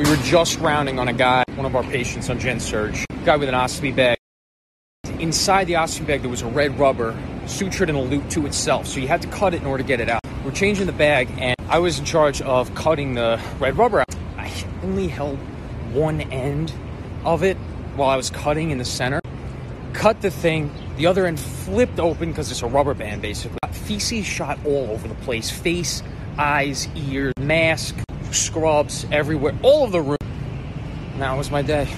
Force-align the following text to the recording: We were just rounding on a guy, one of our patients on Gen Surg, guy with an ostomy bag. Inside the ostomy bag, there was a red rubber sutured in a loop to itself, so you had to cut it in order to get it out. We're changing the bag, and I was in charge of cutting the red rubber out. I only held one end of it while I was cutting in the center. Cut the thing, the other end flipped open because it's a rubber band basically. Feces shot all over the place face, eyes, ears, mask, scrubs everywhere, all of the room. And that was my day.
We 0.00 0.08
were 0.08 0.16
just 0.22 0.58
rounding 0.60 0.98
on 0.98 1.08
a 1.08 1.12
guy, 1.12 1.44
one 1.56 1.66
of 1.66 1.76
our 1.76 1.82
patients 1.82 2.30
on 2.30 2.38
Gen 2.38 2.58
Surg, 2.58 2.96
guy 3.26 3.36
with 3.36 3.50
an 3.50 3.54
ostomy 3.54 3.94
bag. 3.94 4.16
Inside 5.18 5.66
the 5.66 5.74
ostomy 5.74 6.06
bag, 6.06 6.22
there 6.22 6.30
was 6.30 6.40
a 6.40 6.46
red 6.46 6.78
rubber 6.78 7.12
sutured 7.44 7.90
in 7.90 7.96
a 7.96 8.00
loop 8.00 8.26
to 8.30 8.46
itself, 8.46 8.86
so 8.86 8.98
you 8.98 9.08
had 9.08 9.20
to 9.20 9.28
cut 9.28 9.52
it 9.52 9.60
in 9.60 9.66
order 9.66 9.82
to 9.82 9.86
get 9.86 10.00
it 10.00 10.08
out. 10.08 10.22
We're 10.42 10.52
changing 10.52 10.86
the 10.86 10.92
bag, 10.92 11.28
and 11.36 11.54
I 11.68 11.80
was 11.80 11.98
in 11.98 12.06
charge 12.06 12.40
of 12.40 12.74
cutting 12.74 13.12
the 13.12 13.38
red 13.58 13.76
rubber 13.76 14.00
out. 14.00 14.14
I 14.38 14.50
only 14.82 15.06
held 15.06 15.36
one 15.92 16.22
end 16.32 16.72
of 17.26 17.42
it 17.42 17.58
while 17.94 18.08
I 18.08 18.16
was 18.16 18.30
cutting 18.30 18.70
in 18.70 18.78
the 18.78 18.86
center. 18.86 19.20
Cut 19.92 20.22
the 20.22 20.30
thing, 20.30 20.72
the 20.96 21.08
other 21.08 21.26
end 21.26 21.38
flipped 21.38 22.00
open 22.00 22.30
because 22.30 22.50
it's 22.50 22.62
a 22.62 22.66
rubber 22.66 22.94
band 22.94 23.20
basically. 23.20 23.58
Feces 23.70 24.24
shot 24.24 24.58
all 24.64 24.90
over 24.92 25.06
the 25.06 25.14
place 25.16 25.50
face, 25.50 26.02
eyes, 26.38 26.88
ears, 26.96 27.34
mask, 27.38 27.96
scrubs 28.34 29.06
everywhere, 29.10 29.54
all 29.62 29.84
of 29.84 29.92
the 29.92 30.00
room. 30.00 30.16
And 30.20 31.22
that 31.22 31.36
was 31.36 31.50
my 31.50 31.62
day. 31.62 31.88